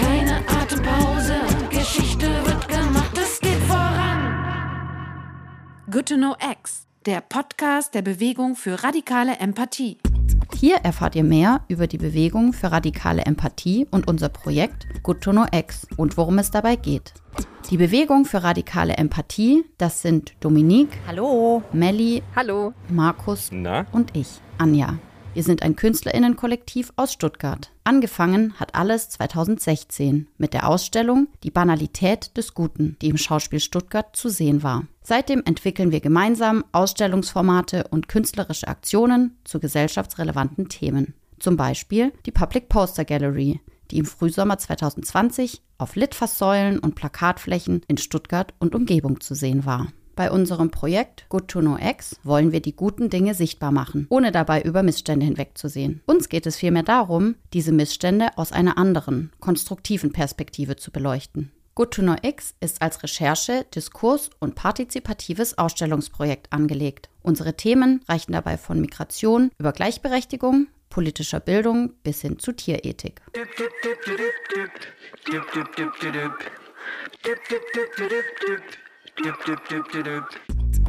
[0.00, 4.34] Keine Atempause, Geschichte wird gemacht, es geht voran.
[5.90, 9.98] Good to Know X, der Podcast der Bewegung für radikale Empathie.
[10.58, 15.30] Hier erfahrt ihr mehr über die Bewegung für radikale Empathie und unser Projekt Good to
[15.30, 17.14] Know X und worum es dabei geht.
[17.70, 21.62] Die Bewegung für radikale Empathie, das sind Dominique, Hallo.
[21.72, 22.72] Melli, Hallo.
[22.88, 23.86] Markus Na?
[23.92, 24.98] und ich, Anja.
[25.38, 27.70] Wir sind ein Künstlerinnenkollektiv aus Stuttgart.
[27.84, 34.16] Angefangen hat alles 2016 mit der Ausstellung Die Banalität des Guten, die im Schauspiel Stuttgart
[34.16, 34.88] zu sehen war.
[35.00, 41.14] Seitdem entwickeln wir gemeinsam Ausstellungsformate und künstlerische Aktionen zu gesellschaftsrelevanten Themen.
[41.38, 43.60] Zum Beispiel die Public Poster Gallery,
[43.92, 49.86] die im Frühsommer 2020 auf Litfaßsäulen und Plakatflächen in Stuttgart und Umgebung zu sehen war.
[50.18, 54.32] Bei unserem Projekt Good to Know X wollen wir die guten Dinge sichtbar machen, ohne
[54.32, 56.02] dabei über Missstände hinwegzusehen.
[56.06, 61.52] Uns geht es vielmehr darum, diese Missstände aus einer anderen, konstruktiven Perspektive zu beleuchten.
[61.76, 67.10] Good to Know X ist als Recherche, Diskurs und partizipatives Ausstellungsprojekt angelegt.
[67.22, 73.22] Unsere Themen reichen dabei von Migration über Gleichberechtigung, politischer Bildung bis hin zu Tierethik.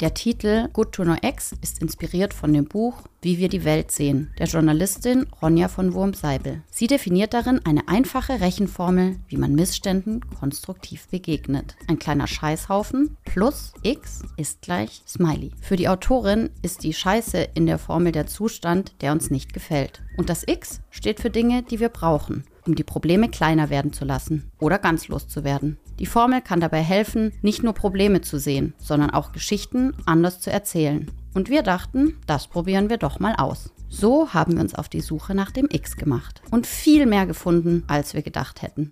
[0.00, 3.92] Der Titel Good to Know X ist inspiriert von dem Buch Wie wir die Welt
[3.92, 6.62] sehen der Journalistin Ronja von Wurm-Seibel.
[6.68, 11.76] Sie definiert darin eine einfache Rechenformel, wie man Missständen konstruktiv begegnet.
[11.86, 15.52] Ein kleiner Scheißhaufen plus X ist gleich Smiley.
[15.60, 20.02] Für die Autorin ist die Scheiße in der Formel der Zustand, der uns nicht gefällt.
[20.16, 24.04] Und das X steht für Dinge, die wir brauchen um die Probleme kleiner werden zu
[24.04, 25.78] lassen oder ganz loszuwerden.
[25.98, 30.50] Die Formel kann dabei helfen, nicht nur Probleme zu sehen, sondern auch Geschichten anders zu
[30.50, 31.10] erzählen.
[31.34, 33.70] Und wir dachten, das probieren wir doch mal aus.
[33.88, 37.84] So haben wir uns auf die Suche nach dem X gemacht und viel mehr gefunden,
[37.86, 38.90] als wir gedacht hätten.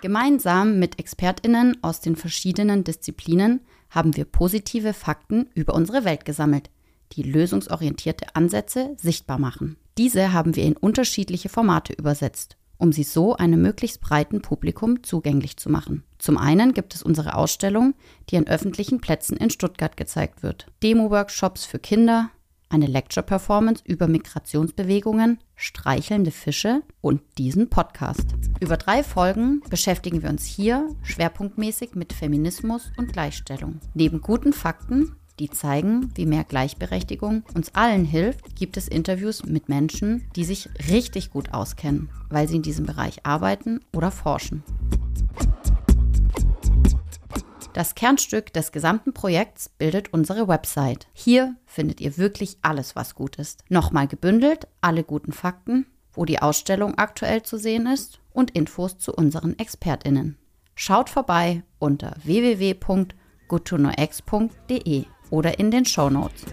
[0.00, 3.60] Gemeinsam mit Expertinnen aus den verschiedenen Disziplinen
[3.90, 6.70] haben wir positive Fakten über unsere Welt gesammelt,
[7.12, 9.76] die lösungsorientierte Ansätze sichtbar machen.
[9.98, 15.56] Diese haben wir in unterschiedliche Formate übersetzt, um sie so einem möglichst breiten Publikum zugänglich
[15.56, 16.02] zu machen.
[16.18, 17.94] Zum einen gibt es unsere Ausstellung,
[18.28, 20.66] die an öffentlichen Plätzen in Stuttgart gezeigt wird.
[20.82, 22.30] Demo-Workshops für Kinder,
[22.70, 28.26] eine Lecture-Performance über Migrationsbewegungen, streichelnde Fische und diesen Podcast.
[28.58, 33.78] Über drei Folgen beschäftigen wir uns hier schwerpunktmäßig mit Feminismus und Gleichstellung.
[33.94, 39.68] Neben guten Fakten die zeigen, wie mehr Gleichberechtigung uns allen hilft, gibt es Interviews mit
[39.68, 44.62] Menschen, die sich richtig gut auskennen, weil sie in diesem Bereich arbeiten oder forschen.
[47.72, 51.06] Das Kernstück des gesamten Projekts bildet unsere Website.
[51.14, 53.64] Hier findet ihr wirklich alles, was gut ist.
[53.70, 59.14] Nochmal gebündelt alle guten Fakten, wo die Ausstellung aktuell zu sehen ist und Infos zu
[59.14, 60.36] unseren ExpertInnen.
[60.74, 66.44] Schaut vorbei unter www.goodtoknowx.de oder in den Show Notes.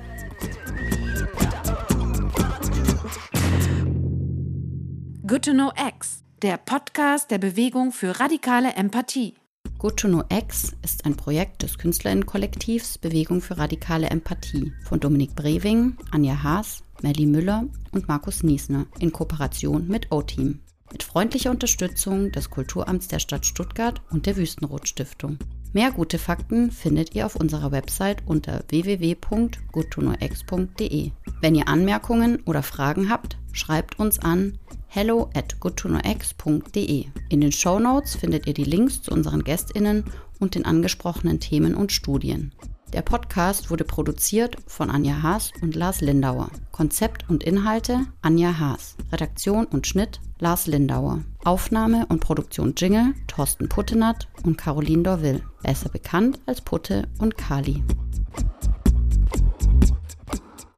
[5.28, 9.36] Good to Know X, der Podcast der Bewegung für radikale Empathie.
[9.78, 15.36] Good to Know X ist ein Projekt des Künstlerinnenkollektivs Bewegung für radikale Empathie von Dominik
[15.36, 20.62] Brewing, Anja Haas, Melly Müller und Markus Niesner in Kooperation mit O-Team.
[20.92, 25.38] Mit freundlicher Unterstützung des Kulturamts der Stadt Stuttgart und der Wüstenrot Stiftung.
[25.72, 31.12] Mehr gute Fakten findet ihr auf unserer Website unter www.goodtoknowx.de.
[31.42, 34.58] Wenn ihr Anmerkungen oder Fragen habt, schreibt uns an
[34.88, 37.06] hello at goodtoknowx.de.
[37.30, 40.06] In den Show Notes findet ihr die Links zu unseren GästInnen
[40.40, 42.52] und den angesprochenen Themen und Studien.
[42.94, 46.50] Der Podcast wurde produziert von Anja Haas und Lars Lindauer.
[46.72, 48.96] Konzept und Inhalte Anja Haas.
[49.12, 51.22] Redaktion und Schnitt Lars Lindauer.
[51.44, 55.42] Aufnahme und Produktion Jingle Thorsten Puttenat und Caroline Dorville.
[55.62, 57.84] Besser bekannt als Putte und Kali.